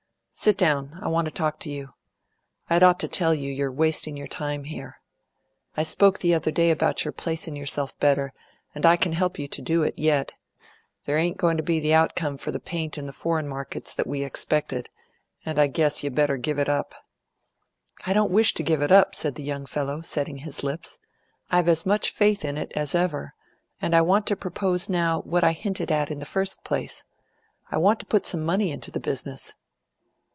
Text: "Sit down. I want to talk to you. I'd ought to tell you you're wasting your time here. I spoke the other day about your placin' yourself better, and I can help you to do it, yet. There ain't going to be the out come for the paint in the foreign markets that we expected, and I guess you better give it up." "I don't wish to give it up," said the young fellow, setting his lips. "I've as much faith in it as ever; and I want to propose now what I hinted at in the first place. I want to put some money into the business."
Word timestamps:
"Sit 0.33 0.57
down. 0.57 0.97
I 1.03 1.07
want 1.07 1.25
to 1.25 1.31
talk 1.31 1.59
to 1.59 1.69
you. 1.69 1.93
I'd 2.67 2.81
ought 2.81 2.99
to 3.01 3.07
tell 3.07 3.35
you 3.35 3.51
you're 3.53 3.71
wasting 3.71 4.17
your 4.17 4.27
time 4.29 4.63
here. 4.63 4.99
I 5.77 5.83
spoke 5.83 6.17
the 6.17 6.33
other 6.33 6.49
day 6.49 6.71
about 6.71 7.05
your 7.05 7.11
placin' 7.11 7.55
yourself 7.55 7.99
better, 7.99 8.33
and 8.73 8.83
I 8.83 8.95
can 8.95 9.11
help 9.11 9.37
you 9.37 9.47
to 9.49 9.61
do 9.61 9.83
it, 9.83 9.93
yet. 9.97 10.31
There 11.03 11.17
ain't 11.17 11.37
going 11.37 11.57
to 11.57 11.63
be 11.63 11.79
the 11.79 11.93
out 11.93 12.15
come 12.15 12.37
for 12.37 12.49
the 12.49 12.61
paint 12.61 12.97
in 12.97 13.05
the 13.05 13.13
foreign 13.13 13.47
markets 13.47 13.93
that 13.93 14.07
we 14.07 14.23
expected, 14.23 14.89
and 15.45 15.59
I 15.59 15.67
guess 15.67 16.01
you 16.01 16.09
better 16.09 16.37
give 16.37 16.57
it 16.57 16.69
up." 16.69 16.95
"I 18.07 18.13
don't 18.13 18.31
wish 18.31 18.53
to 18.55 18.63
give 18.63 18.81
it 18.81 18.91
up," 18.91 19.13
said 19.13 19.35
the 19.35 19.43
young 19.43 19.67
fellow, 19.67 19.99
setting 20.01 20.37
his 20.37 20.63
lips. 20.63 20.97
"I've 21.51 21.67
as 21.69 21.85
much 21.85 22.09
faith 22.09 22.43
in 22.43 22.57
it 22.57 22.71
as 22.73 22.95
ever; 22.95 23.35
and 23.79 23.93
I 23.93 24.01
want 24.01 24.25
to 24.27 24.35
propose 24.35 24.89
now 24.89 25.21
what 25.21 25.43
I 25.43 25.51
hinted 25.51 25.91
at 25.91 26.09
in 26.09 26.17
the 26.17 26.25
first 26.25 26.63
place. 26.63 27.03
I 27.69 27.77
want 27.77 27.99
to 27.99 28.07
put 28.07 28.25
some 28.25 28.43
money 28.43 28.71
into 28.71 28.89
the 28.89 28.99
business." 29.01 29.53